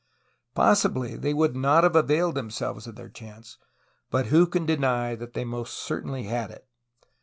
[0.55, 3.59] Possibly they w^ould not have availed themselves of their chance,
[4.09, 6.65] but who can deny that most certainly they had it.